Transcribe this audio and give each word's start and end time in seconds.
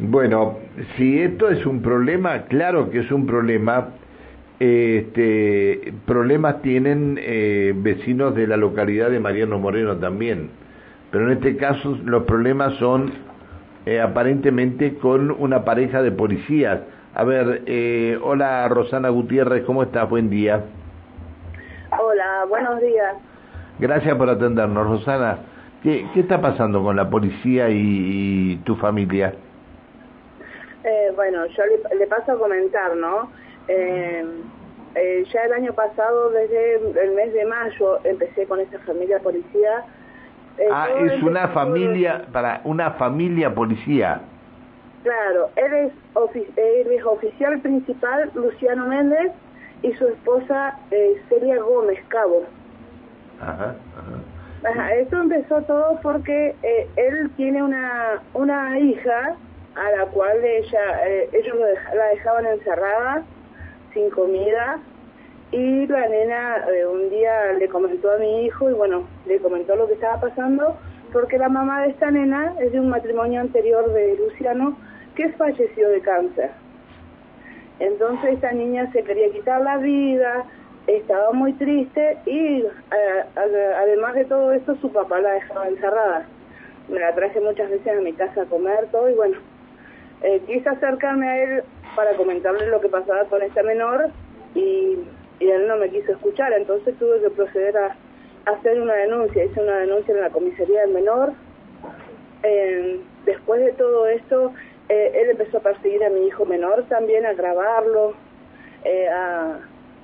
Bueno, 0.00 0.58
si 0.96 1.20
esto 1.20 1.48
es 1.48 1.66
un 1.66 1.82
problema, 1.82 2.42
claro 2.42 2.90
que 2.90 3.00
es 3.00 3.10
un 3.10 3.26
problema. 3.26 3.88
Este, 4.60 5.92
problemas 6.04 6.62
tienen 6.62 7.18
eh, 7.20 7.72
vecinos 7.76 8.34
de 8.34 8.46
la 8.46 8.56
localidad 8.56 9.10
de 9.10 9.20
Mariano 9.20 9.58
Moreno 9.58 9.96
también, 9.96 10.50
pero 11.10 11.26
en 11.26 11.32
este 11.38 11.56
caso 11.56 11.96
los 12.04 12.24
problemas 12.24 12.74
son 12.74 13.12
eh, 13.86 14.00
aparentemente 14.00 14.94
con 14.94 15.30
una 15.30 15.64
pareja 15.64 16.02
de 16.02 16.12
policías. 16.12 16.80
A 17.14 17.24
ver, 17.24 17.62
eh, 17.66 18.18
hola 18.22 18.68
Rosana 18.68 19.08
Gutiérrez, 19.08 19.64
¿cómo 19.64 19.82
estás? 19.82 20.08
Buen 20.08 20.30
día. 20.30 20.64
Hola, 21.90 22.44
buenos 22.48 22.80
días. 22.80 23.14
Gracias 23.78 24.16
por 24.16 24.28
atendernos, 24.28 24.86
Rosana. 24.86 25.38
¿Qué, 25.82 26.06
qué 26.14 26.20
está 26.20 26.40
pasando 26.40 26.82
con 26.82 26.96
la 26.96 27.08
policía 27.08 27.68
y, 27.70 28.60
tu 28.64 28.76
familia? 28.76 29.34
Eh, 31.18 31.30
bueno, 31.30 31.46
yo 31.46 31.62
le, 31.96 32.06
paso 32.06 32.32
a 32.32 32.38
comentar, 32.38 32.94
¿no? 32.96 33.30
Eh, 33.68 34.24
eh, 34.94 35.24
ya 35.32 35.42
el 35.42 35.52
año 35.52 35.72
pasado, 35.72 36.30
desde 36.30 36.76
el 37.04 37.12
mes 37.14 37.32
de 37.32 37.44
mayo, 37.44 37.98
empecé 38.04 38.46
con 38.46 38.60
esta 38.60 38.78
familia 38.80 39.18
policía. 39.20 39.84
ah, 40.70 40.88
es 41.00 41.22
una 41.22 41.48
familia, 41.48 42.26
para 42.32 42.60
una 42.64 42.92
familia 42.92 43.54
policía. 43.54 44.20
Claro, 45.02 45.50
él 45.56 45.72
es, 45.74 45.92
él 46.56 46.92
es 46.92 47.04
oficial 47.04 47.60
principal, 47.60 48.30
Luciano 48.34 48.86
Méndez, 48.86 49.32
y 49.82 49.92
su 49.94 50.08
esposa 50.08 50.78
Celia 51.28 51.60
Gómez 51.62 52.00
Cabo. 52.08 52.44
Ajá, 53.40 53.74
ajá. 53.96 54.18
Ajá, 54.64 54.94
esto 54.94 55.20
empezó 55.20 55.62
todo 55.62 56.00
porque 56.02 56.54
eh, 56.62 56.88
él 56.96 57.30
tiene 57.36 57.62
una, 57.62 58.20
una 58.34 58.78
hija 58.78 59.36
a 59.78 59.90
la 59.96 60.06
cual 60.06 60.44
ella, 60.44 61.08
eh, 61.08 61.28
ellos 61.32 61.56
la 61.94 62.06
dejaban 62.06 62.46
encerrada, 62.46 63.22
sin 63.94 64.10
comida, 64.10 64.78
y 65.50 65.86
la 65.86 66.08
nena 66.08 66.64
eh, 66.68 66.86
un 66.86 67.08
día 67.10 67.52
le 67.58 67.68
comentó 67.68 68.10
a 68.12 68.18
mi 68.18 68.44
hijo, 68.44 68.68
y 68.70 68.74
bueno, 68.74 69.08
le 69.26 69.38
comentó 69.38 69.76
lo 69.76 69.86
que 69.86 69.94
estaba 69.94 70.20
pasando, 70.20 70.76
porque 71.12 71.38
la 71.38 71.48
mamá 71.48 71.82
de 71.82 71.90
esta 71.90 72.10
nena 72.10 72.54
es 72.60 72.72
de 72.72 72.80
un 72.80 72.90
matrimonio 72.90 73.40
anterior 73.40 73.92
de 73.92 74.16
Luciano, 74.16 74.76
que 75.14 75.30
falleció 75.30 75.88
de 75.88 76.00
cáncer. 76.00 76.50
Entonces 77.80 78.34
esta 78.34 78.52
niña 78.52 78.90
se 78.92 79.02
quería 79.02 79.30
quitar 79.30 79.60
la 79.62 79.78
vida, 79.78 80.44
estaba 80.86 81.32
muy 81.32 81.52
triste 81.54 82.18
y 82.24 82.62
eh, 82.62 83.24
además 83.34 84.14
de 84.14 84.24
todo 84.24 84.52
esto 84.52 84.74
su 84.76 84.90
papá 84.92 85.20
la 85.20 85.32
dejaba 85.32 85.68
encerrada. 85.68 86.26
Me 86.88 86.98
la 86.98 87.14
traje 87.14 87.40
muchas 87.40 87.70
veces 87.70 87.98
a 87.98 88.00
mi 88.00 88.12
casa 88.14 88.42
a 88.42 88.46
comer 88.46 88.86
todo 88.90 89.08
y 89.08 89.14
bueno, 89.14 89.38
eh, 90.22 90.40
quise 90.46 90.68
acercarme 90.68 91.28
a 91.28 91.42
él 91.42 91.62
para 91.96 92.14
comentarle 92.16 92.66
lo 92.66 92.80
que 92.80 92.88
pasaba 92.88 93.24
con 93.24 93.42
esta 93.42 93.62
menor 93.62 94.10
y, 94.54 94.98
él 95.40 95.68
no 95.68 95.76
me 95.76 95.88
quiso 95.88 96.10
escuchar, 96.12 96.52
entonces 96.52 96.98
tuve 96.98 97.20
que 97.20 97.30
proceder 97.30 97.76
a, 97.78 97.96
hacer 98.46 98.80
una 98.80 98.94
denuncia, 98.94 99.44
hice 99.44 99.60
una 99.60 99.78
denuncia 99.78 100.12
en 100.12 100.20
la 100.20 100.30
comisaría 100.30 100.80
del 100.80 100.90
menor. 100.90 101.32
Eh, 102.42 103.00
después 103.24 103.60
de 103.60 103.72
todo 103.72 104.08
esto, 104.08 104.52
él 104.88 105.30
empezó 105.30 105.58
a 105.58 105.60
perseguir 105.60 106.02
a 106.02 106.10
mi 106.10 106.26
hijo 106.26 106.44
menor 106.44 106.84
también, 106.88 107.24
a 107.24 107.34
grabarlo, 107.34 108.14
a 109.12 109.58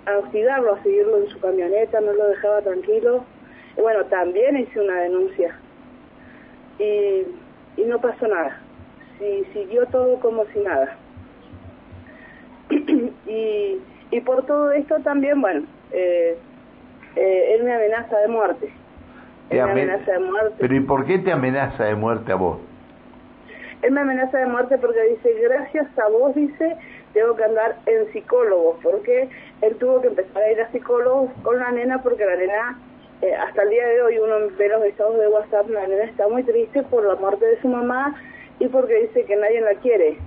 a 0.06 0.18
hostigarlo, 0.18 0.74
a 0.74 0.82
seguirlo 0.82 1.18
en 1.18 1.28
su 1.30 1.40
camioneta, 1.40 2.00
no 2.00 2.12
lo 2.12 2.28
dejaba 2.28 2.60
tranquilo. 2.62 3.24
Bueno, 3.76 4.04
también 4.06 4.56
hice 4.56 4.80
una 4.80 5.00
denuncia 5.00 5.58
y 6.78 7.82
no 7.82 8.00
pasó 8.00 8.28
nada. 8.28 8.63
Sí, 9.24 9.46
siguió 9.54 9.86
todo 9.86 10.20
como 10.20 10.44
si 10.52 10.58
nada. 10.58 10.98
y, 13.26 13.80
y 14.10 14.20
por 14.20 14.44
todo 14.44 14.70
esto 14.72 14.96
también, 15.00 15.40
bueno, 15.40 15.62
eh, 15.92 16.36
eh, 17.16 17.54
él 17.54 17.64
me 17.64 17.74
amenaza 17.74 18.18
de 18.18 18.28
muerte. 18.28 18.70
Él 19.48 19.64
me 19.64 19.70
amenaza 19.70 20.12
de 20.12 20.18
muerte. 20.18 20.56
Pero 20.58 20.74
¿y 20.74 20.80
por 20.80 21.06
qué 21.06 21.18
te 21.20 21.32
amenaza 21.32 21.84
de 21.84 21.94
muerte 21.94 22.32
a 22.32 22.34
vos? 22.34 22.58
Él 23.80 23.92
me 23.92 24.02
amenaza 24.02 24.36
de 24.36 24.46
muerte 24.46 24.76
porque 24.76 25.00
dice, 25.08 25.40
gracias 25.40 25.86
a 25.98 26.08
vos, 26.10 26.34
dice, 26.34 26.76
tengo 27.14 27.34
que 27.34 27.44
andar 27.44 27.76
en 27.86 28.12
psicólogo, 28.12 28.78
porque 28.82 29.30
él 29.62 29.76
tuvo 29.76 30.02
que 30.02 30.08
empezar 30.08 30.42
a 30.42 30.52
ir 30.52 30.60
a 30.60 30.70
psicólogo 30.70 31.32
con 31.42 31.58
la 31.58 31.70
nena, 31.70 32.02
porque 32.02 32.26
la 32.26 32.36
nena, 32.36 32.78
eh, 33.22 33.34
hasta 33.34 33.62
el 33.62 33.70
día 33.70 33.86
de 33.86 34.02
hoy 34.02 34.18
uno 34.18 34.34
ve 34.58 34.68
los 34.68 34.84
estados 34.84 35.18
de 35.18 35.28
WhatsApp, 35.28 35.70
la 35.70 35.86
nena 35.86 36.04
está 36.04 36.28
muy 36.28 36.42
triste 36.42 36.82
por 36.82 37.04
la 37.04 37.14
muerte 37.14 37.46
de 37.46 37.60
su 37.62 37.68
mamá 37.68 38.14
y 38.58 38.68
porque 38.68 39.02
dice 39.02 39.24
que 39.24 39.36
nadie 39.36 39.60
la 39.60 39.74
quiere. 39.74 40.18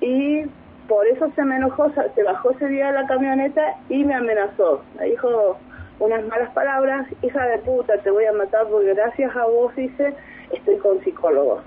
Y 0.00 0.44
por 0.88 1.06
eso 1.06 1.30
se 1.34 1.44
me 1.44 1.56
enojó, 1.56 1.90
se 2.14 2.22
bajó 2.22 2.50
ese 2.50 2.66
día 2.68 2.88
de 2.88 3.00
la 3.00 3.06
camioneta 3.06 3.76
y 3.88 4.04
me 4.04 4.14
amenazó. 4.14 4.82
Me 4.98 5.06
dijo 5.06 5.56
unas 6.00 6.24
malas 6.26 6.50
palabras, 6.52 7.06
hija 7.22 7.46
de 7.46 7.58
puta, 7.58 7.98
te 7.98 8.10
voy 8.10 8.24
a 8.24 8.32
matar 8.32 8.66
porque 8.68 8.94
gracias 8.94 9.34
a 9.36 9.46
vos, 9.46 9.74
dice, 9.76 10.14
estoy 10.52 10.76
con 10.78 11.00
psicólogo 11.04 11.62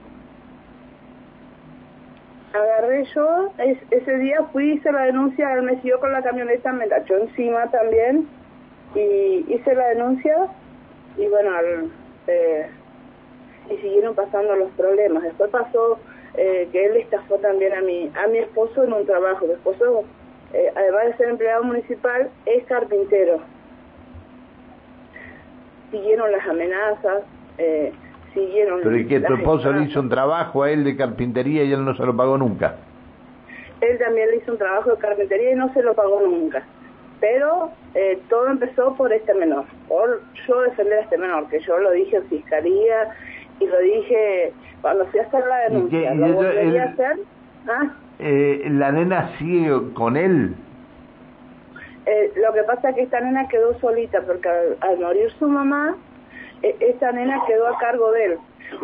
agarré 2.55 3.05
yo, 3.13 3.51
ese 3.91 4.17
día 4.17 4.43
fui, 4.51 4.73
hice 4.73 4.91
la 4.91 5.03
denuncia, 5.03 5.53
él 5.53 5.63
me 5.63 5.75
siguió 5.75 5.99
con 5.99 6.11
la 6.11 6.22
camioneta, 6.22 6.72
me 6.72 6.87
la 6.87 6.99
echó 6.99 7.17
encima 7.17 7.69
también, 7.72 8.27
y 8.95 9.45
hice 9.53 9.75
la 9.75 9.87
denuncia, 9.89 10.47
y 11.17 11.27
bueno, 11.27 11.51
eh, 12.27 12.69
y 13.69 13.77
siguieron 13.77 14.15
pasando 14.15 14.55
los 14.55 14.71
problemas. 14.71 15.23
Después 15.23 15.49
pasó 15.49 15.99
eh, 16.35 16.67
que 16.71 16.85
él 16.85 16.97
estafó 16.97 17.35
también 17.37 17.73
a 17.73 17.81
mi, 17.81 18.11
a 18.15 18.27
mi 18.27 18.39
esposo 18.39 18.83
en 18.83 18.93
un 18.93 19.05
trabajo. 19.05 19.45
Mi 19.45 19.53
esposo, 19.53 20.03
eh, 20.53 20.71
además 20.75 21.05
de 21.05 21.17
ser 21.17 21.29
empleado 21.29 21.63
municipal, 21.63 22.29
es 22.45 22.65
carpintero. 22.65 23.39
Siguieron 25.91 26.31
las 26.31 26.45
amenazas, 26.47 27.23
eh, 27.57 27.93
pero 28.35 28.97
¿y 28.97 29.07
que 29.07 29.21
tu 29.21 29.33
esposo 29.33 29.71
le 29.71 29.83
hizo 29.83 29.99
un 30.01 30.09
trabajo 30.09 30.63
a 30.63 30.71
él 30.71 30.83
de 30.83 30.97
carpintería 30.97 31.63
y 31.63 31.71
él 31.71 31.85
no 31.85 31.95
se 31.95 32.05
lo 32.05 32.15
pagó 32.15 32.37
nunca? 32.37 32.75
Él 33.79 33.97
también 33.97 34.29
le 34.29 34.37
hizo 34.37 34.51
un 34.51 34.57
trabajo 34.57 34.91
de 34.91 34.97
carpintería 34.97 35.51
y 35.53 35.55
no 35.55 35.73
se 35.73 35.81
lo 35.81 35.93
pagó 35.93 36.21
nunca. 36.21 36.63
Pero 37.21 37.71
eh, 37.93 38.19
todo 38.29 38.49
empezó 38.49 38.93
por 38.95 39.13
este 39.13 39.33
menor, 39.33 39.63
por 39.87 40.21
yo 40.47 40.61
defender 40.61 40.99
a 40.99 41.01
este 41.03 41.17
menor, 41.17 41.47
que 41.47 41.59
yo 41.61 41.77
lo 41.77 41.91
dije 41.91 42.17
en 42.17 42.25
fiscalía 42.25 43.15
dije 43.85 44.53
cuando 44.81 45.06
fui 45.07 45.19
a 45.19 45.23
hacer 45.23 45.44
la 45.47 45.57
denuncia. 45.69 46.13
¿Y 46.13 46.18
lo 46.18 46.41
a 46.41 46.84
hacer. 46.84 47.19
¿Ah? 47.68 47.91
Eh, 48.19 48.68
¿La 48.69 48.91
nena 48.91 49.35
sigue 49.38 49.72
con 49.94 50.16
él? 50.16 50.56
Eh, 52.06 52.31
lo 52.35 52.53
que 52.53 52.63
pasa 52.63 52.90
es 52.90 52.96
que 52.96 53.01
esta 53.01 53.19
nena 53.19 53.47
quedó 53.47 53.78
solita 53.79 54.22
porque 54.22 54.47
al 54.79 55.00
morir 55.00 55.31
su 55.40 55.47
mamá, 55.47 55.96
e, 56.62 56.75
esa 56.79 57.12
nena 57.12 57.41
quedó 57.47 57.68
a 57.68 57.78
cargo 57.79 58.12
de 58.12 58.25
él. 58.25 58.38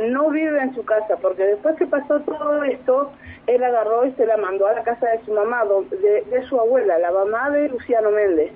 No 0.10 0.30
vive 0.30 0.60
en 0.60 0.74
su 0.74 0.84
casa, 0.84 1.18
porque 1.22 1.44
después 1.44 1.76
que 1.76 1.86
pasó 1.86 2.20
todo 2.22 2.64
esto, 2.64 3.12
él 3.48 3.64
agarró 3.64 4.06
y 4.06 4.12
se 4.14 4.26
la 4.26 4.38
mandó 4.38 4.68
a 4.68 4.74
la 4.74 4.84
casa 4.84 5.08
de 5.10 5.24
su 5.26 5.34
mamá, 5.34 5.64
de, 5.90 6.24
de 6.30 6.44
su 6.48 6.60
abuela, 6.60 6.98
la 7.00 7.12
mamá 7.12 7.50
de 7.52 7.70
Luciano 7.70 8.12
Méndez, 8.12 8.52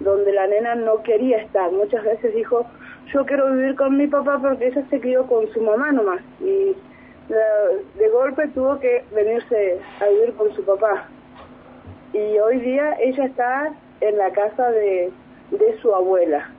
donde 0.00 0.32
la 0.32 0.46
nena 0.46 0.74
no 0.74 1.02
quería 1.02 1.38
estar. 1.38 1.70
Muchas 1.72 2.04
veces 2.04 2.34
dijo, 2.34 2.66
yo 3.12 3.24
quiero 3.26 3.52
vivir 3.52 3.74
con 3.76 3.96
mi 3.96 4.06
papá 4.06 4.38
porque 4.40 4.68
ella 4.68 4.82
se 4.88 5.00
crió 5.00 5.26
con 5.26 5.48
su 5.52 5.60
mamá 5.60 5.92
nomás. 5.92 6.20
Y 6.40 6.74
de 7.28 8.08
golpe 8.08 8.48
tuvo 8.48 8.78
que 8.78 9.04
venirse 9.14 9.78
a 10.00 10.08
vivir 10.08 10.34
con 10.34 10.52
su 10.54 10.64
papá. 10.64 11.06
Y 12.12 12.38
hoy 12.38 12.58
día 12.60 12.94
ella 13.00 13.24
está 13.24 13.72
en 14.00 14.18
la 14.18 14.30
casa 14.32 14.70
de, 14.70 15.10
de 15.50 15.78
su 15.80 15.94
abuela. 15.94 16.50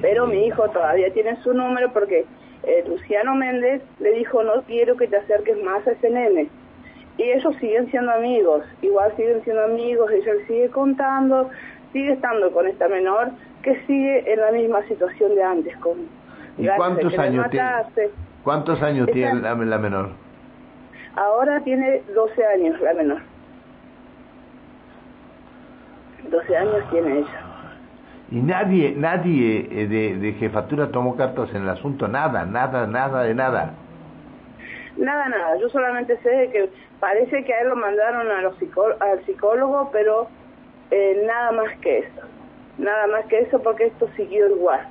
Pero 0.00 0.26
mi 0.26 0.46
hijo 0.46 0.68
todavía 0.70 1.12
tiene 1.12 1.36
su 1.42 1.52
número 1.52 1.92
porque 1.92 2.24
eh, 2.62 2.84
Luciano 2.86 3.34
Méndez 3.34 3.82
le 3.98 4.12
dijo, 4.12 4.42
no 4.42 4.62
quiero 4.62 4.96
que 4.96 5.08
te 5.08 5.16
acerques 5.16 5.62
más 5.62 5.86
a 5.86 5.92
ese 5.92 6.10
nene. 6.10 6.48
Y 7.18 7.22
ellos 7.24 7.54
siguen 7.60 7.90
siendo 7.90 8.12
amigos, 8.12 8.64
igual 8.82 9.14
siguen 9.16 9.42
siendo 9.44 9.64
amigos, 9.64 10.10
ella 10.10 10.32
sigue 10.46 10.68
contando, 10.70 11.50
sigue 11.92 12.12
estando 12.12 12.50
con 12.52 12.66
esta 12.66 12.88
menor 12.88 13.30
que 13.64 13.80
sigue 13.86 14.32
en 14.32 14.40
la 14.40 14.52
misma 14.52 14.82
situación 14.86 15.34
de 15.34 15.42
antes. 15.42 15.76
Con, 15.78 16.06
¿Y 16.58 16.68
cuántos 16.76 17.18
años, 17.18 17.50
tiene, 17.50 17.68
cuántos 18.44 18.80
años 18.82 19.08
tiene 19.12 19.40
la, 19.40 19.54
la 19.54 19.78
menor? 19.78 20.10
Ahora 21.16 21.60
tiene 21.60 22.02
12 22.14 22.46
años 22.46 22.80
la 22.80 22.94
menor. 22.94 23.20
12 26.30 26.56
años 26.56 26.90
tiene 26.90 27.18
ella. 27.18 27.40
Y 28.30 28.36
nadie, 28.36 28.94
nadie 28.96 29.68
eh, 29.70 29.86
de, 29.86 30.16
de, 30.16 30.32
jefatura 30.34 30.88
tomó 30.90 31.16
cartas 31.16 31.50
en 31.54 31.62
el 31.62 31.68
asunto, 31.68 32.08
nada, 32.08 32.44
nada, 32.44 32.86
nada 32.86 33.22
de 33.22 33.34
nada. 33.34 33.74
Nada, 34.96 35.28
nada, 35.28 35.56
yo 35.60 35.68
solamente 35.68 36.16
sé 36.18 36.50
que 36.52 36.70
parece 37.00 37.44
que 37.44 37.52
a 37.52 37.60
él 37.62 37.68
lo 37.68 37.76
mandaron 37.76 38.30
a 38.30 38.40
los 38.42 38.54
al 39.00 39.24
psicólogo, 39.26 39.90
pero 39.92 40.28
eh, 40.90 41.22
nada 41.26 41.52
más 41.52 41.76
que 41.80 41.98
eso, 41.98 42.22
nada 42.78 43.06
más 43.08 43.26
que 43.26 43.40
eso 43.40 43.60
porque 43.62 43.86
esto 43.86 44.08
siguió 44.16 44.48
igual. 44.48 44.86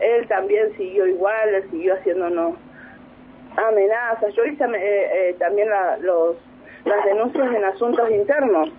Él 0.00 0.26
también 0.28 0.74
siguió 0.76 1.06
igual, 1.06 1.54
él 1.54 1.70
siguió 1.70 1.94
haciéndonos, 1.94 2.54
amenazas. 3.56 4.34
Yo 4.34 4.44
hice 4.44 4.64
eh, 4.64 5.10
eh, 5.30 5.36
también 5.38 5.68
los, 6.00 6.36
las 6.84 7.04
denuncias 7.04 7.54
en 7.54 7.64
asuntos 7.64 8.10
internos 8.10 8.70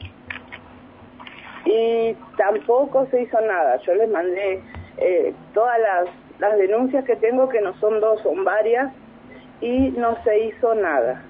y 1.66 2.16
tampoco 2.38 3.08
se 3.12 3.22
hizo 3.22 3.40
nada. 3.42 3.78
Yo 3.78 3.94
les 3.96 4.10
mandé 4.10 4.62
eh, 4.98 5.34
todas 5.54 5.80
las, 5.80 6.10
las 6.40 6.58
denuncias 6.58 7.06
que 7.06 7.16
tengo, 7.16 7.50
que 7.50 7.62
no 7.62 7.74
son 7.80 8.00
dos, 8.00 8.22
son 8.22 8.44
varias, 8.44 8.92
y 9.62 9.92
no 9.92 10.22
se 10.24 10.46
hizo 10.46 10.74
nada. 10.76 11.24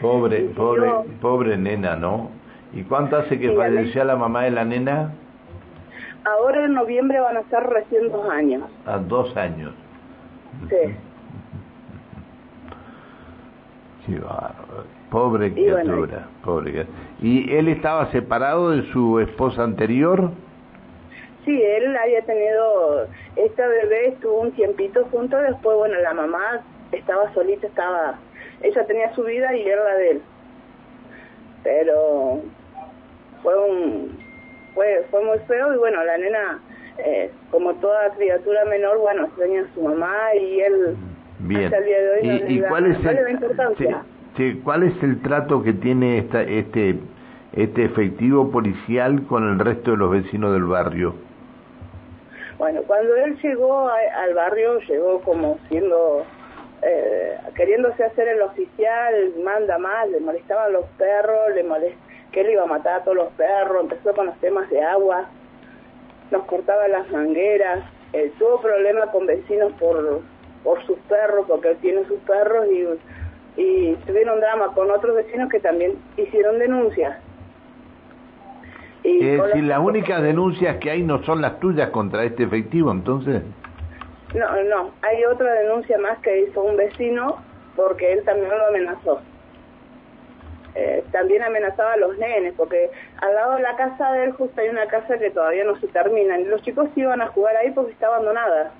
Pobre, 0.00 0.40
pobre, 0.56 0.90
pobre 1.20 1.56
nena, 1.56 1.96
¿no? 1.96 2.30
¿Y 2.76 2.82
cuánto 2.82 3.16
hace 3.16 3.38
que 3.38 3.52
falleció 3.52 4.04
la 4.04 4.16
mamá 4.16 4.42
de 4.42 4.50
la 4.50 4.62
nena? 4.62 5.10
Ahora 6.24 6.66
en 6.66 6.74
noviembre 6.74 7.18
van 7.20 7.38
a 7.38 7.42
ser 7.44 7.62
recién 7.62 8.12
dos 8.12 8.28
años. 8.28 8.64
A 8.84 8.98
dos 8.98 9.34
años. 9.36 9.72
Sí. 10.68 10.76
Sí, 14.06 14.16
Pobre 15.10 15.52
criatura, 15.52 16.28
pobre 16.44 16.86
¿Y 17.20 17.52
él 17.52 17.66
estaba 17.66 18.08
separado 18.12 18.70
de 18.70 18.84
su 18.92 19.18
esposa 19.18 19.64
anterior? 19.64 20.30
Sí, 21.44 21.60
él 21.60 21.96
había 21.96 22.22
tenido, 22.22 23.08
esta 23.34 23.66
bebé 23.66 24.10
estuvo 24.10 24.42
un 24.42 24.52
tiempito 24.52 25.08
junto, 25.10 25.36
después, 25.38 25.76
bueno, 25.76 25.98
la 25.98 26.14
mamá 26.14 26.60
estaba 26.92 27.34
solita, 27.34 27.66
estaba, 27.66 28.14
ella 28.62 28.86
tenía 28.86 29.12
su 29.16 29.24
vida 29.24 29.52
y 29.56 29.62
él 29.62 29.78
la 29.84 29.94
de 29.96 30.10
él. 30.12 30.22
Pero 31.64 32.42
fue 33.42 33.54
un, 33.58 34.18
fue, 34.74 35.04
fue 35.10 35.24
muy 35.24 35.38
feo 35.40 35.74
y 35.74 35.78
bueno, 35.78 36.04
la 36.04 36.18
nena, 36.18 36.60
eh, 36.98 37.30
como 37.50 37.74
toda 37.74 38.10
criatura 38.10 38.64
menor, 38.66 38.98
bueno, 38.98 39.28
tenía 39.38 39.62
a 39.62 39.74
su 39.74 39.82
mamá 39.82 40.34
y 40.34 40.60
él 40.60 40.96
Bien. 41.40 41.64
hasta 41.64 41.78
el 41.78 41.84
día 41.84 41.98
de 41.98 42.10
hoy 42.10 42.44
¿Y, 42.48 42.60
cuál 42.62 42.86
es 42.86 43.04
el, 43.04 43.30
importancia. 43.30 44.02
¿Cuál 44.64 44.82
es 44.82 45.02
el 45.02 45.22
trato 45.22 45.62
que 45.62 45.72
tiene 45.72 46.18
esta, 46.18 46.42
este, 46.42 46.96
este 47.54 47.84
efectivo 47.84 48.50
policial 48.50 49.22
con 49.26 49.48
el 49.48 49.58
resto 49.58 49.92
de 49.92 49.96
los 49.96 50.10
vecinos 50.10 50.52
del 50.52 50.64
barrio? 50.64 51.14
Bueno, 52.58 52.82
cuando 52.86 53.14
él 53.16 53.38
llegó 53.42 53.88
al 53.88 54.34
barrio, 54.34 54.78
llegó 54.80 55.20
como 55.20 55.58
siendo, 55.68 56.24
eh, 56.82 57.36
queriéndose 57.54 58.04
hacer 58.04 58.28
el 58.28 58.42
oficial, 58.42 59.32
manda 59.42 59.78
más, 59.78 60.08
le 60.10 60.20
molestaban 60.20 60.72
los 60.72 60.84
perros, 60.98 61.54
le 61.54 61.64
molest 61.64 62.05
que 62.36 62.42
él 62.42 62.50
iba 62.50 62.64
a 62.64 62.66
matar 62.66 63.00
a 63.00 63.04
todos 63.04 63.16
los 63.16 63.32
perros, 63.32 63.84
empezó 63.84 64.12
con 64.12 64.26
los 64.26 64.36
temas 64.40 64.68
de 64.68 64.82
agua, 64.82 65.24
nos 66.30 66.44
cortaba 66.44 66.86
las 66.86 67.10
mangueras, 67.10 67.80
él 68.12 68.30
tuvo 68.38 68.60
problemas 68.60 69.08
con 69.08 69.24
vecinos 69.24 69.72
por, 69.80 70.20
por 70.62 70.84
sus 70.84 70.98
perros, 71.08 71.46
porque 71.48 71.70
él 71.70 71.78
tiene 71.80 72.04
sus 72.04 72.18
perros 72.20 72.66
y 72.70 72.84
y 73.56 73.94
tuvieron 74.06 74.38
drama 74.38 74.74
con 74.74 74.90
otros 74.90 75.16
vecinos 75.16 75.48
que 75.50 75.60
también 75.60 75.94
hicieron 76.18 76.58
denuncias. 76.58 77.16
Y 79.02 79.26
es 79.26 79.42
decir, 79.42 79.64
las 79.64 79.78
únicas 79.78 80.22
denuncias 80.22 80.76
que 80.76 80.90
hay 80.90 81.02
no 81.02 81.22
son 81.22 81.40
las 81.40 81.58
tuyas 81.58 81.88
contra 81.88 82.24
este 82.24 82.42
efectivo, 82.42 82.90
entonces. 82.90 83.42
No, 84.34 84.62
no, 84.64 84.90
hay 85.00 85.24
otra 85.24 85.54
denuncia 85.54 85.96
más 85.98 86.18
que 86.18 86.42
hizo 86.42 86.60
un 86.60 86.76
vecino 86.76 87.36
porque 87.76 88.12
él 88.12 88.24
también 88.24 88.50
lo 88.50 88.66
amenazó. 88.66 89.22
Eh, 90.76 91.02
también 91.10 91.42
amenazaba 91.42 91.94
a 91.94 91.96
los 91.96 92.18
nenes, 92.18 92.52
porque 92.56 92.90
al 93.22 93.34
lado 93.34 93.54
de 93.54 93.62
la 93.62 93.76
casa 93.76 94.12
de 94.12 94.24
él 94.24 94.32
justo 94.32 94.60
hay 94.60 94.68
una 94.68 94.86
casa 94.86 95.18
que 95.18 95.30
todavía 95.30 95.64
no 95.64 95.78
se 95.80 95.86
termina, 95.88 96.38
y 96.38 96.44
los 96.44 96.62
chicos 96.62 96.88
iban 96.96 97.22
a 97.22 97.28
jugar 97.28 97.56
ahí 97.56 97.70
porque 97.70 97.92
está 97.92 98.08
abandonada. 98.08 98.72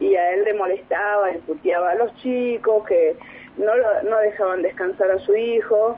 Y 0.00 0.14
a 0.14 0.32
él 0.32 0.44
le 0.44 0.54
molestaba, 0.54 1.30
le 1.30 1.40
puteaba 1.40 1.90
a 1.90 1.94
los 1.96 2.14
chicos, 2.16 2.86
que 2.86 3.16
no, 3.58 3.76
lo, 3.76 4.02
no 4.04 4.18
dejaban 4.18 4.62
descansar 4.62 5.10
a 5.10 5.18
su 5.18 5.34
hijo 5.36 5.96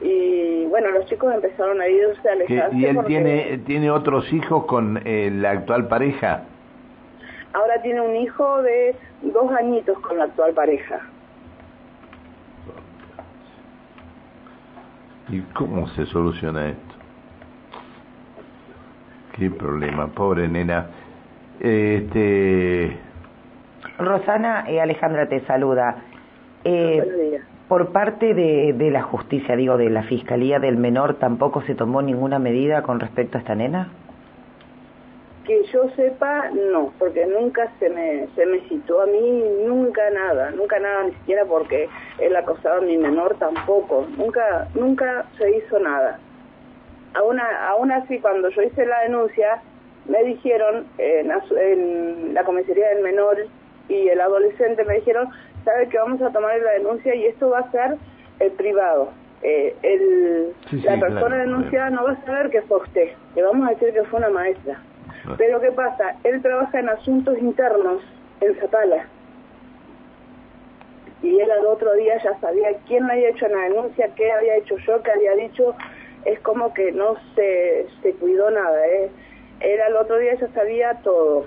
y 0.00 0.64
bueno, 0.66 0.90
los 0.90 1.06
chicos 1.06 1.34
empezaron 1.34 1.80
a 1.80 1.88
irse 1.88 2.28
a 2.28 2.32
alejarse. 2.32 2.76
¿Y 2.76 2.84
él 2.84 2.98
tiene, 3.06 3.58
tiene 3.66 3.90
otros 3.90 4.32
hijos 4.32 4.64
con 4.66 5.00
eh, 5.04 5.30
la 5.32 5.50
actual 5.50 5.88
pareja? 5.88 6.44
Ahora 7.52 7.82
tiene 7.82 8.00
un 8.00 8.14
hijo 8.14 8.62
de 8.62 8.94
dos 9.22 9.50
añitos 9.52 9.98
con 10.00 10.18
la 10.18 10.24
actual 10.24 10.52
pareja. 10.52 11.00
¿Y 15.30 15.40
cómo 15.54 15.88
se 15.88 16.06
soluciona 16.06 16.68
esto? 16.68 16.94
Qué 19.32 19.50
problema, 19.50 20.08
pobre 20.08 20.48
nena. 20.48 20.86
Este... 21.60 22.96
Rosana, 23.98 24.70
y 24.70 24.78
Alejandra 24.78 25.28
te 25.28 25.40
saluda. 25.40 25.96
Eh, 26.64 27.40
por 27.68 27.92
parte 27.92 28.32
de, 28.34 28.72
de, 28.72 28.90
la 28.90 29.02
justicia, 29.02 29.54
digo, 29.56 29.76
de 29.76 29.90
la 29.90 30.04
Fiscalía 30.04 30.58
del 30.58 30.76
Menor, 30.76 31.14
¿tampoco 31.14 31.62
se 31.62 31.74
tomó 31.74 32.00
ninguna 32.00 32.38
medida 32.38 32.82
con 32.82 33.00
respecto 33.00 33.38
a 33.38 33.40
esta 33.40 33.54
nena? 33.54 33.88
Que 35.48 35.64
yo 35.72 35.88
sepa, 35.96 36.50
no, 36.50 36.92
porque 36.98 37.26
nunca 37.26 37.72
se 37.80 37.88
me, 37.88 38.28
se 38.36 38.46
me 38.46 38.60
citó 38.68 39.00
a 39.00 39.06
mí, 39.06 39.44
nunca 39.66 40.10
nada, 40.10 40.50
nunca 40.50 40.78
nada, 40.78 41.04
ni 41.04 41.12
siquiera 41.14 41.44
porque 41.46 41.88
él 42.18 42.36
acosaba 42.36 42.76
a 42.76 42.80
mi 42.82 42.96
menor 42.98 43.34
tampoco, 43.38 44.06
nunca, 44.16 44.68
nunca 44.74 45.24
se 45.38 45.56
hizo 45.56 45.80
nada. 45.80 46.20
Aún, 47.14 47.40
aún 47.40 47.90
así, 47.90 48.20
cuando 48.20 48.50
yo 48.50 48.62
hice 48.62 48.84
la 48.86 49.00
denuncia, 49.00 49.62
me 50.04 50.22
dijeron 50.22 50.86
en, 50.98 51.32
en 51.56 52.34
la 52.34 52.44
comisaría 52.44 52.88
del 52.90 53.02
menor 53.02 53.38
y 53.88 54.08
el 54.08 54.20
adolescente 54.20 54.84
me 54.84 54.96
dijeron 54.96 55.30
sabe 55.64 55.88
que 55.88 55.98
vamos 55.98 56.20
a 56.22 56.30
tomar 56.30 56.58
la 56.60 56.72
denuncia 56.72 57.14
y 57.14 57.26
esto 57.26 57.50
va 57.50 57.60
a 57.60 57.70
ser 57.70 57.96
el 58.40 58.52
privado. 58.52 59.10
Eh, 59.42 59.74
el, 59.82 60.52
la 60.82 60.98
persona 60.98 61.36
denunciada 61.38 61.90
no 61.90 62.04
va 62.04 62.12
a 62.12 62.24
saber 62.24 62.50
que 62.50 62.62
fue 62.62 62.78
usted, 62.78 63.10
le 63.36 63.42
vamos 63.42 63.68
a 63.68 63.70
decir 63.70 63.92
que 63.92 64.02
fue 64.04 64.18
una 64.18 64.30
maestra. 64.30 64.80
Pero 65.36 65.60
¿qué 65.60 65.72
pasa? 65.72 66.16
Él 66.24 66.40
trabaja 66.42 66.78
en 66.80 66.88
asuntos 66.88 67.38
internos 67.38 68.02
en 68.40 68.54
Zapala. 68.56 69.06
Y 71.22 71.40
él 71.40 71.50
al 71.50 71.66
otro 71.66 71.92
día 71.94 72.22
ya 72.22 72.38
sabía 72.40 72.68
quién 72.86 73.06
le 73.06 73.14
había 73.14 73.30
hecho 73.30 73.48
la 73.48 73.58
denuncia, 73.62 74.10
qué 74.14 74.30
había 74.30 74.56
hecho 74.56 74.76
yo, 74.78 75.02
qué 75.02 75.10
había 75.10 75.34
dicho. 75.34 75.74
Es 76.24 76.38
como 76.40 76.72
que 76.74 76.92
no 76.92 77.16
se, 77.34 77.86
se 78.02 78.12
cuidó 78.14 78.50
nada. 78.50 78.86
¿eh? 78.86 79.10
Él 79.60 79.80
al 79.80 79.96
otro 79.96 80.18
día 80.18 80.34
ya 80.34 80.48
sabía 80.48 80.94
todo 81.02 81.46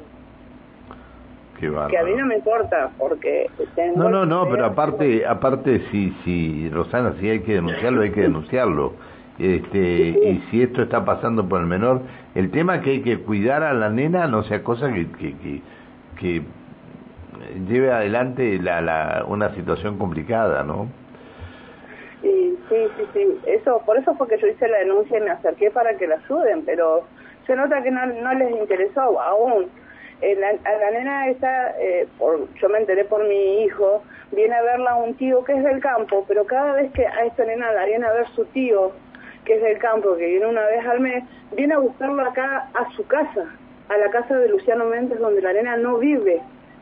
que 1.61 1.97
a 1.97 2.03
mí 2.03 2.13
no 2.15 2.25
me 2.25 2.35
importa, 2.35 2.91
porque... 2.97 3.47
No, 3.95 4.09
no, 4.09 4.25
no, 4.25 4.49
pero 4.49 4.65
aparte, 4.65 5.25
aparte 5.25 5.81
si, 5.91 6.11
si, 6.23 6.69
Rosana, 6.69 7.13
si 7.19 7.29
hay 7.29 7.41
que 7.41 7.53
denunciarlo, 7.55 8.01
hay 8.01 8.11
que 8.11 8.21
denunciarlo. 8.21 8.93
Este, 9.41 9.79
y 9.79 10.43
si 10.51 10.61
esto 10.61 10.83
está 10.83 11.03
pasando 11.03 11.49
por 11.49 11.61
el 11.61 11.65
menor, 11.65 12.01
el 12.35 12.51
tema 12.51 12.81
que 12.81 12.91
hay 12.91 13.01
que 13.01 13.17
cuidar 13.17 13.63
a 13.63 13.73
la 13.73 13.89
nena 13.89 14.27
no 14.27 14.43
sea 14.43 14.63
cosa 14.63 14.93
que, 14.93 15.07
que, 15.13 15.61
que, 16.19 16.43
lleve 17.67 17.91
adelante 17.91 18.59
la, 18.61 18.81
la, 18.81 19.25
una 19.27 19.53
situación 19.55 19.97
complicada, 19.97 20.63
¿no? 20.63 20.87
sí, 22.21 22.87
sí, 22.95 23.03
sí, 23.13 23.39
eso, 23.47 23.81
por 23.85 23.97
eso 23.97 24.15
fue 24.15 24.27
que 24.27 24.37
yo 24.37 24.47
hice 24.47 24.67
la 24.67 24.77
denuncia 24.77 25.17
y 25.17 25.21
me 25.21 25.31
acerqué 25.31 25.71
para 25.71 25.97
que 25.97 26.07
la 26.07 26.15
ayuden, 26.15 26.63
pero 26.63 27.03
se 27.45 27.55
nota 27.55 27.81
que 27.81 27.91
no, 27.91 28.05
no 28.05 28.33
les 28.33 28.51
interesó 28.51 29.19
aún. 29.19 29.69
Eh, 30.21 30.35
la, 30.35 30.49
a 30.49 30.77
la 30.77 30.91
nena 30.91 31.29
esa, 31.29 31.71
eh, 31.79 32.07
por, 32.19 32.47
yo 32.53 32.69
me 32.69 32.77
enteré 32.77 33.05
por 33.05 33.27
mi 33.27 33.63
hijo, 33.63 34.03
viene 34.31 34.53
a 34.53 34.61
verla 34.61 34.95
un 34.95 35.15
tío 35.15 35.43
que 35.43 35.53
es 35.53 35.63
del 35.63 35.81
campo, 35.81 36.23
pero 36.27 36.45
cada 36.45 36.73
vez 36.73 36.91
que 36.93 37.07
a 37.07 37.25
esta 37.25 37.43
nena 37.43 37.71
la 37.71 37.85
viene 37.85 38.05
a 38.05 38.13
ver 38.13 38.27
su 38.35 38.45
tío, 38.45 38.91
que 39.45 39.55
es 39.55 39.61
del 39.61 39.77
campo, 39.79 40.15
que 40.17 40.27
viene 40.27 40.47
una 40.47 40.65
vez 40.65 40.85
al 40.85 40.99
mes, 40.99 41.23
viene 41.55 41.73
a 41.73 41.79
buscarlo 41.79 42.21
acá 42.23 42.69
a 42.73 42.91
su 42.95 43.05
casa, 43.07 43.45
a 43.89 43.97
la 43.97 44.09
casa 44.11 44.37
de 44.37 44.49
Luciano 44.49 44.85
Méndez, 44.85 45.19
donde 45.19 45.41
la 45.41 45.53
nena 45.53 45.77
no 45.77 45.97
vive. 45.97 46.41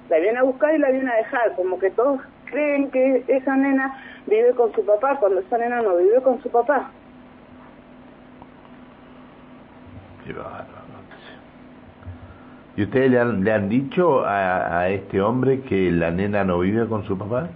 La 0.10 0.18
viene 0.18 0.40
a 0.40 0.44
buscar 0.44 0.74
y 0.74 0.80
la 0.80 0.90
viene 0.90 1.12
a 1.12 1.18
dejar, 1.18 1.56
como 1.56 1.80
que 1.80 1.92
todos 1.92 2.20
creen 2.46 2.90
que 2.90 3.24
esa 3.28 3.56
nena 3.56 3.98
vive 4.26 4.52
con 4.56 4.74
su 4.74 4.86
papá, 4.86 5.18
cuando 5.20 5.40
esa 5.40 5.58
nena 5.58 5.82
no 5.82 5.98
vive 5.98 6.22
con 6.22 6.42
su 6.42 6.50
papá. 6.50 6.92
¿Y 12.76 12.84
ustedes 12.84 13.12
le 13.12 13.20
han, 13.20 13.44
le 13.44 13.52
han 13.52 13.68
dicho 13.68 14.26
a, 14.26 14.80
a, 14.80 14.90
este 14.90 15.22
hombre 15.22 15.62
que 15.62 15.92
la 15.92 16.12
nena 16.12 16.44
no 16.44 16.60
vive 16.60 16.88
con 16.88 17.04
su 17.06 17.18
papá? 17.18 17.50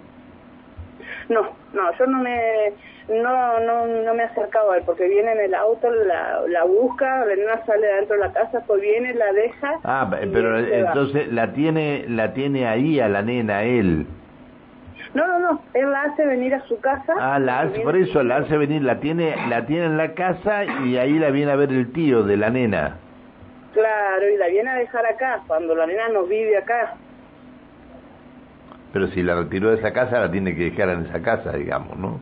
No, 1.29 1.41
no, 1.73 1.97
yo 1.97 2.05
no 2.07 2.19
me 2.19 2.73
no 3.09 3.59
no 3.59 3.85
no 3.85 4.13
me 4.13 4.23
he 4.23 4.25
acercado 4.25 4.71
a 4.71 4.77
él 4.77 4.83
porque 4.85 5.07
viene 5.07 5.31
en 5.31 5.39
el 5.39 5.55
auto, 5.55 5.89
la, 5.91 6.41
la 6.47 6.63
busca, 6.63 7.25
la 7.25 7.35
nena 7.35 7.65
sale 7.65 7.87
dentro 7.87 8.15
de 8.15 8.21
la 8.21 8.33
casa, 8.33 8.61
pues 8.65 8.81
viene, 8.81 9.13
la 9.13 9.31
deja. 9.33 9.79
Ah, 9.83 10.09
pero 10.09 10.59
entonces 10.59 11.31
la 11.31 11.53
tiene 11.53 12.05
la 12.07 12.33
tiene 12.33 12.67
ahí 12.67 12.99
a 12.99 13.07
la 13.07 13.21
nena 13.21 13.63
él. 13.63 14.05
No, 15.13 15.27
no, 15.27 15.39
no, 15.39 15.61
él 15.75 15.91
la 15.91 16.03
hace 16.03 16.25
venir 16.25 16.55
a 16.55 16.61
su 16.61 16.79
casa. 16.79 17.13
Ah, 17.19 17.37
la 17.37 17.61
hace, 17.61 17.81
por 17.81 17.95
eso 17.95 18.23
la 18.23 18.37
hace 18.37 18.57
venir, 18.57 18.81
la 18.81 18.99
tiene 18.99 19.35
la 19.47 19.65
tiene 19.65 19.85
en 19.85 19.97
la 19.97 20.13
casa 20.13 20.65
y 20.65 20.97
ahí 20.97 21.19
la 21.19 21.29
viene 21.29 21.51
a 21.51 21.55
ver 21.55 21.69
el 21.69 21.91
tío 21.93 22.23
de 22.23 22.37
la 22.37 22.49
nena. 22.49 22.97
Claro, 23.73 24.29
y 24.29 24.37
la 24.37 24.47
viene 24.47 24.69
a 24.69 24.75
dejar 24.75 25.05
acá, 25.05 25.41
cuando 25.47 25.75
la 25.75 25.85
nena 25.85 26.09
no 26.09 26.23
vive 26.23 26.57
acá. 26.57 26.95
Pero 28.93 29.07
si 29.07 29.23
la 29.23 29.35
retiró 29.35 29.71
de 29.71 29.77
esa 29.77 29.91
casa, 29.91 30.19
la 30.19 30.31
tiene 30.31 30.55
que 30.55 30.69
dejar 30.69 30.89
en 30.89 31.07
esa 31.07 31.21
casa, 31.21 31.51
digamos, 31.53 31.97
¿no? 31.97 32.19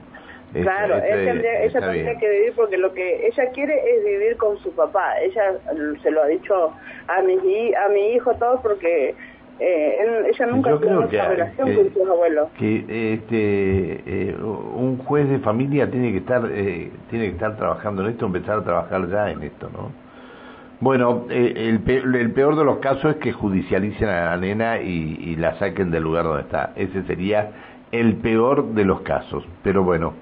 Claro, 0.54 0.98
ella 0.98 1.80
tendría 1.80 2.18
que 2.18 2.30
vivir 2.30 2.54
porque 2.56 2.78
lo 2.78 2.94
que 2.94 3.28
ella 3.28 3.52
quiere 3.52 3.74
es 3.74 4.04
vivir 4.04 4.38
con 4.38 4.58
su 4.60 4.74
papá. 4.74 5.20
Ella 5.22 5.54
se 6.02 6.12
lo 6.12 6.24
ha 6.24 6.28
dicho 6.28 6.74
a 7.08 7.22
mi, 7.22 7.74
a 7.74 7.88
mi 7.90 8.14
hijo 8.14 8.34
todo 8.36 8.62
porque 8.62 9.16
eh, 9.60 10.26
ella 10.28 10.46
nunca 10.48 10.72
tuvo 10.72 11.08
una 11.08 11.28
relación 11.28 11.76
con 11.76 11.94
sus 11.94 12.10
abuelos. 12.10 12.50
Que 12.58 13.14
este, 13.14 14.04
eh, 14.06 14.36
un 14.42 14.98
juez 15.06 15.30
de 15.30 15.40
familia 15.40 15.90
tiene 15.90 16.12
que 16.12 16.18
estar 16.18 16.44
eh, 16.52 16.90
tiene 17.10 17.28
que 17.28 17.32
estar 17.34 17.56
trabajando 17.56 18.04
en 18.04 18.10
esto, 18.10 18.26
empezar 18.26 18.60
a 18.60 18.64
trabajar 18.64 19.08
ya 19.10 19.32
en 19.32 19.44
esto, 19.44 19.70
¿no? 19.70 19.92
Bueno, 20.82 21.26
el, 21.30 21.82
el 21.88 22.32
peor 22.34 22.56
de 22.56 22.64
los 22.66 22.80
casos 22.80 23.16
es 23.16 23.18
que 23.18 23.32
judicialicen 23.32 24.10
a 24.10 24.26
la 24.26 24.38
nena 24.38 24.82
y, 24.82 25.16
y 25.20 25.36
la 25.36 25.58
saquen 25.60 25.92
del 25.92 26.04
lugar 26.04 26.26
donde 26.26 26.42
está. 26.42 26.74
Ese 26.76 27.04
sería 27.04 27.52
el 27.92 28.16
peor 28.16 28.74
de 28.74 28.84
los 28.84 29.02
casos. 29.02 29.48
Pero 29.64 29.84
bueno. 29.84 30.14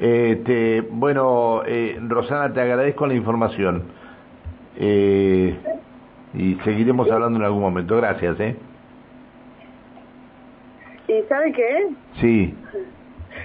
Este, 0.00 0.80
bueno, 0.80 1.62
eh, 1.66 1.98
Rosana, 2.08 2.52
te 2.52 2.60
agradezco 2.60 3.06
la 3.06 3.14
información. 3.14 3.84
Eh, 4.76 5.56
y 6.34 6.54
seguiremos 6.64 7.10
hablando 7.10 7.38
en 7.38 7.44
algún 7.44 7.60
momento. 7.60 7.96
Gracias, 7.96 8.40
¿eh? 8.40 8.56
¿Y 11.06 11.22
sabe 11.28 11.52
qué? 11.52 11.88
Sí. 12.20 12.54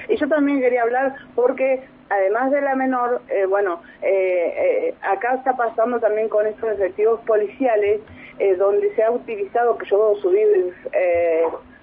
Y 0.10 0.16
yo 0.16 0.28
también 0.28 0.60
quería 0.60 0.84
hablar 0.84 1.16
porque 1.36 1.84
además 2.14 2.52
de 2.52 2.62
la 2.62 2.76
menor, 2.76 3.22
eh, 3.30 3.46
bueno, 3.46 3.82
eh, 4.02 4.94
acá 5.02 5.36
está 5.36 5.56
pasando 5.56 6.00
también 6.00 6.30
con 6.30 6.48
estos 6.48 6.72
efectivos 6.72 7.20
policiales, 7.22 8.02
donde 8.58 8.94
se 8.96 9.04
ha 9.04 9.12
utilizado, 9.12 9.78
que 9.78 9.86
yo 9.86 10.16
subí 10.22 10.40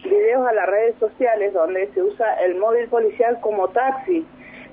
videos 0.02 0.46
a 0.46 0.52
las 0.52 0.68
redes 0.68 0.96
sociales, 0.98 1.54
donde 1.54 1.86
se 1.94 2.02
usa 2.02 2.34
el 2.44 2.56
móvil 2.56 2.88
policial 2.88 3.38
como 3.40 3.68
taxi 3.68 4.26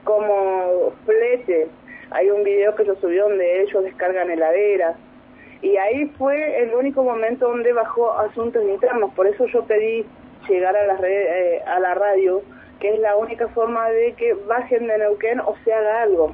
como 0.08 0.94
flete. 1.06 1.68
Hay 2.12 2.30
un 2.30 2.44
video 2.44 2.74
que 2.76 2.86
yo 2.86 2.96
subí 2.96 3.18
donde 3.18 3.62
ellos 3.62 3.84
descargan 3.84 4.32
heladeras. 4.32 4.96
Y 5.62 5.76
ahí 5.76 6.06
fue 6.18 6.64
el 6.64 6.74
único 6.74 7.04
momento 7.04 7.50
donde 7.50 7.74
bajó 7.74 8.14
asuntos 8.14 8.64
internos. 8.64 9.14
Por 9.14 9.28
eso 9.28 9.46
yo 9.48 9.66
pedí 9.66 10.06
llegar 10.48 10.78
a 10.78 10.86
la, 10.86 10.98
eh, 11.04 11.62
a 11.68 11.80
la 11.80 11.94
radio, 11.94 12.42
que 12.80 12.94
es 12.94 13.00
la 13.00 13.16
única 13.16 13.48
forma 13.50 13.90
de 13.90 14.14
que 14.14 14.34
bajen 14.48 14.88
de 14.88 14.98
Neuquén 14.98 15.40
o 15.40 15.56
se 15.64 15.74
haga 15.74 16.04
algo. 16.04 16.34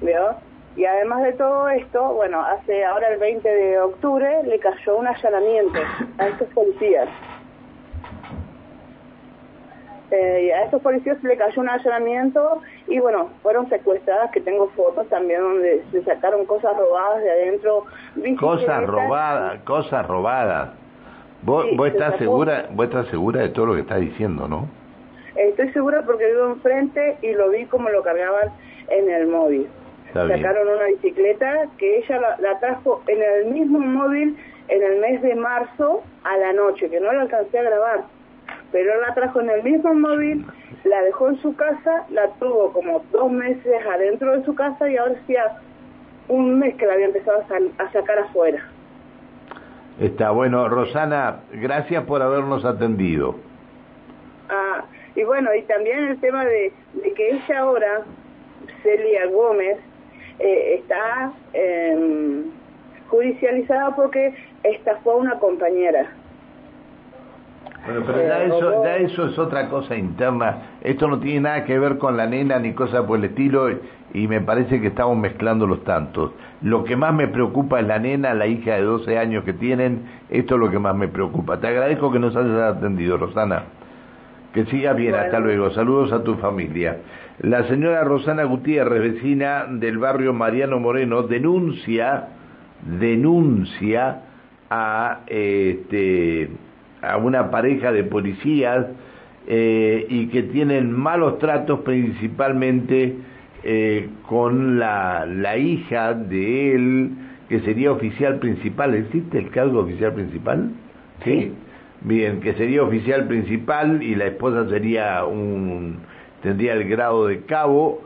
¿Veo? 0.00 0.36
Y 0.76 0.84
además 0.86 1.22
de 1.22 1.32
todo 1.34 1.68
esto, 1.68 2.14
bueno, 2.14 2.40
hace 2.40 2.84
ahora 2.84 3.08
el 3.08 3.18
20 3.18 3.46
de 3.46 3.80
octubre 3.80 4.42
le 4.44 4.58
cayó 4.58 4.96
un 4.96 5.06
allanamiento 5.06 5.78
a 6.18 6.28
estos 6.28 6.48
policías. 6.48 7.08
Eh, 10.10 10.52
a 10.52 10.64
estos 10.64 10.80
policías 10.82 11.22
le 11.22 11.36
cayó 11.36 11.60
un 11.60 11.68
allanamiento 11.68 12.60
y 12.86 12.98
bueno, 13.00 13.30
fueron 13.42 13.68
secuestradas, 13.68 14.30
que 14.30 14.40
tengo 14.40 14.68
fotos 14.70 15.08
también 15.08 15.40
donde 15.40 15.84
se 15.90 16.02
sacaron 16.04 16.46
cosas 16.46 16.76
robadas 16.76 17.22
de 17.22 17.30
adentro. 17.30 17.84
Cosas 18.38 18.86
robadas, 18.86 19.60
cosas 19.62 20.06
robadas. 20.06 20.70
¿Vos, 21.42 21.66
vos 21.76 21.88
estás 21.88 22.16
segura, 22.18 22.66
vos 22.72 22.86
estás 22.86 23.08
segura 23.08 23.40
de 23.40 23.48
todo 23.50 23.66
lo 23.66 23.74
que 23.74 23.80
estás 23.80 24.00
diciendo, 24.00 24.48
¿no? 24.48 24.68
Estoy 25.36 25.72
segura 25.72 26.02
porque 26.02 26.26
vivo 26.26 26.46
enfrente 26.48 27.16
y 27.22 27.32
lo 27.32 27.50
vi 27.50 27.64
como 27.66 27.88
lo 27.88 28.02
cargaban 28.02 28.50
en 28.88 29.10
el 29.10 29.26
móvil. 29.26 29.68
Sacaron 30.12 30.68
una 30.68 30.86
bicicleta 30.86 31.68
que 31.78 31.98
ella 31.98 32.20
la, 32.20 32.36
la, 32.38 32.60
trajo 32.60 33.02
en 33.06 33.22
el 33.22 33.52
mismo 33.52 33.78
móvil 33.78 34.36
en 34.68 34.82
el 34.82 35.00
mes 35.00 35.22
de 35.22 35.34
marzo 35.34 36.02
a 36.24 36.36
la 36.36 36.52
noche, 36.52 36.90
que 36.90 37.00
no 37.00 37.12
la 37.12 37.22
alcancé 37.22 37.58
a 37.58 37.62
grabar 37.62 38.04
pero 38.72 39.00
la 39.00 39.14
trajo 39.14 39.40
en 39.40 39.50
el 39.50 39.62
mismo 39.62 39.94
móvil, 39.94 40.46
la 40.84 41.02
dejó 41.02 41.28
en 41.28 41.40
su 41.42 41.54
casa, 41.54 42.06
la 42.10 42.28
tuvo 42.40 42.72
como 42.72 43.04
dos 43.12 43.30
meses 43.30 43.86
adentro 43.86 44.36
de 44.36 44.44
su 44.44 44.54
casa 44.54 44.88
y 44.88 44.96
ahora 44.96 45.14
hacía 45.22 45.58
un 46.28 46.58
mes 46.58 46.74
que 46.76 46.86
la 46.86 46.94
había 46.94 47.06
empezado 47.06 47.44
a, 47.78 47.92
sacar 47.92 48.18
afuera. 48.18 48.64
Está 50.00 50.30
bueno, 50.30 50.68
Rosana, 50.68 51.40
gracias 51.52 52.04
por 52.04 52.22
habernos 52.22 52.64
atendido. 52.64 53.36
Ah, 54.48 54.84
y 55.14 55.24
bueno, 55.24 55.54
y 55.54 55.62
también 55.62 56.04
el 56.04 56.18
tema 56.20 56.44
de, 56.44 56.72
que 57.14 57.30
ella 57.30 57.58
ahora, 57.60 58.02
Celia 58.82 59.26
Gómez, 59.26 59.78
eh, 60.38 60.80
está 60.80 61.32
eh, 61.52 62.42
judicializada 63.08 63.94
porque 63.94 64.34
estafó 64.62 65.12
a 65.12 65.16
una 65.16 65.38
compañera. 65.38 66.10
Bueno, 67.84 68.02
pero 68.06 68.22
ya 68.22 68.44
eso, 68.44 68.84
ya 68.84 68.96
eso 68.96 69.26
es 69.26 69.38
otra 69.38 69.68
cosa 69.68 69.96
interna. 69.96 70.62
Esto 70.82 71.08
no 71.08 71.18
tiene 71.18 71.40
nada 71.40 71.64
que 71.64 71.78
ver 71.78 71.98
con 71.98 72.16
la 72.16 72.26
nena 72.26 72.58
ni 72.58 72.74
cosa 72.74 73.04
por 73.06 73.18
el 73.18 73.24
estilo 73.24 73.68
y 74.14 74.28
me 74.28 74.40
parece 74.40 74.80
que 74.80 74.86
estamos 74.88 75.16
mezclando 75.18 75.66
los 75.66 75.82
tantos. 75.82 76.30
Lo 76.62 76.84
que 76.84 76.94
más 76.94 77.12
me 77.12 77.26
preocupa 77.26 77.80
es 77.80 77.86
la 77.86 77.98
nena, 77.98 78.34
la 78.34 78.46
hija 78.46 78.74
de 78.76 78.82
12 78.82 79.18
años 79.18 79.44
que 79.44 79.52
tienen. 79.52 80.04
Esto 80.30 80.54
es 80.54 80.60
lo 80.60 80.70
que 80.70 80.78
más 80.78 80.94
me 80.94 81.08
preocupa. 81.08 81.58
Te 81.58 81.66
agradezco 81.66 82.12
que 82.12 82.20
nos 82.20 82.36
hayas 82.36 82.76
atendido, 82.76 83.18
Rosana. 83.18 83.64
Que 84.52 84.66
siga 84.66 84.92
bien, 84.92 85.14
hasta 85.14 85.40
luego. 85.40 85.70
Saludos 85.70 86.12
a 86.12 86.22
tu 86.22 86.34
familia. 86.36 86.98
La 87.40 87.64
señora 87.68 88.04
Rosana 88.04 88.44
Gutiérrez, 88.44 89.14
vecina 89.14 89.64
del 89.68 89.98
barrio 89.98 90.34
Mariano 90.34 90.78
Moreno, 90.78 91.22
denuncia, 91.22 92.28
denuncia 93.00 94.22
a 94.68 95.20
este 95.26 96.50
a 97.00 97.16
una 97.16 97.50
pareja 97.50 97.92
de 97.92 98.04
policías 98.04 98.86
eh, 99.46 100.06
y 100.08 100.28
que 100.28 100.44
tienen 100.44 100.92
malos 100.92 101.38
tratos 101.38 101.80
principalmente 101.80 103.16
eh, 103.64 104.08
con 104.28 104.78
la, 104.78 105.26
la 105.26 105.56
hija 105.56 106.14
de 106.14 106.74
él, 106.74 107.10
que 107.48 107.60
sería 107.60 107.90
oficial 107.90 108.38
principal. 108.38 108.94
¿Existe 108.94 109.38
el 109.38 109.50
cargo 109.50 109.80
oficial 109.80 110.12
principal? 110.12 110.70
Sí. 111.24 111.52
Bien, 112.04 112.40
que 112.40 112.54
sería 112.54 112.82
oficial 112.82 113.28
principal 113.28 114.02
y 114.02 114.16
la 114.16 114.26
esposa 114.26 114.68
sería 114.68 115.24
un, 115.24 115.98
tendría 116.42 116.72
el 116.72 116.88
grado 116.88 117.28
de 117.28 117.42
cabo. 117.42 118.02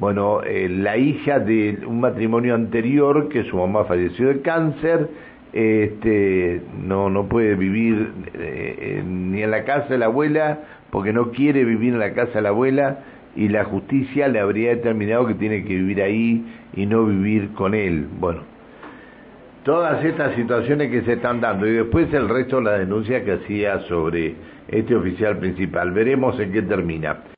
Bueno, 0.00 0.42
eh, 0.42 0.68
la 0.68 0.96
hija 0.96 1.38
de 1.38 1.78
un 1.86 2.00
matrimonio 2.00 2.54
anterior 2.54 3.28
que 3.28 3.44
su 3.44 3.56
mamá 3.56 3.84
falleció 3.84 4.28
de 4.28 4.40
cáncer 4.42 5.08
este, 5.52 6.60
no, 6.82 7.08
no 7.08 7.28
puede 7.28 7.54
vivir 7.54 8.12
eh, 8.34 9.02
ni 9.06 9.42
en 9.42 9.50
la 9.50 9.64
casa 9.64 9.88
de 9.88 9.98
la 9.98 10.06
abuela 10.06 10.60
porque 10.90 11.12
no 11.12 11.30
quiere 11.30 11.64
vivir 11.64 11.94
en 11.94 12.00
la 12.00 12.14
casa 12.14 12.34
de 12.34 12.42
la 12.42 12.48
abuela 12.48 12.98
y 13.36 13.48
la 13.48 13.64
justicia 13.64 14.28
le 14.28 14.40
habría 14.40 14.70
determinado 14.70 15.26
que 15.26 15.34
tiene 15.34 15.62
que 15.62 15.74
vivir 15.74 16.02
ahí 16.02 16.44
y 16.74 16.84
no 16.84 17.06
vivir 17.06 17.52
con 17.52 17.74
él. 17.74 18.06
Bueno, 18.18 18.42
todas 19.66 20.02
estas 20.04 20.36
situaciones 20.36 20.92
que 20.92 21.02
se 21.02 21.14
están 21.14 21.40
dando 21.40 21.66
y 21.66 21.72
después 21.72 22.14
el 22.14 22.28
resto 22.28 22.58
de 22.58 22.62
la 22.62 22.78
denuncia 22.78 23.24
que 23.24 23.32
hacía 23.32 23.80
sobre 23.80 24.36
este 24.68 24.94
oficial 24.94 25.38
principal. 25.38 25.90
Veremos 25.90 26.38
en 26.38 26.52
qué 26.52 26.62
termina. 26.62 27.24